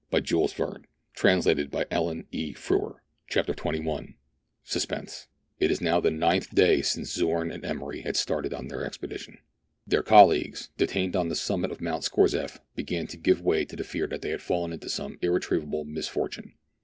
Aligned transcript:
200 0.09 0.57
MERIDIANA; 0.57 1.43
THE 1.43 1.87
ADVENTURES 1.93 2.71
OF 2.71 2.95
CHAPTER 3.27 3.53
XXL 3.53 4.15
SUSPENSE. 4.63 5.27
It 5.59 5.69
was 5.69 5.79
now 5.79 5.99
the 5.99 6.09
ninth 6.09 6.55
day 6.55 6.81
since 6.81 7.13
Zorn 7.13 7.51
and 7.51 7.63
Emery 7.63 8.01
had 8.01 8.15
started 8.17 8.51
on 8.51 8.67
their 8.67 8.83
expedition. 8.83 9.37
Their 9.85 10.01
colleagues, 10.01 10.69
detained 10.75 11.15
on 11.15 11.27
the 11.29 11.35
summit 11.35 11.69
of 11.69 11.81
Mount 11.81 12.03
Scorzef, 12.03 12.59
began 12.75 13.05
to 13.05 13.15
give 13.17 13.41
way 13.41 13.63
to 13.63 13.75
the 13.75 13.83
fear 13.83 14.07
that 14.07 14.23
they 14.23 14.31
had 14.31 14.41
fallen 14.41 14.73
into 14.73 14.89
some 14.89 15.19
irretrievable 15.21 15.85
misfortune. 15.85 16.55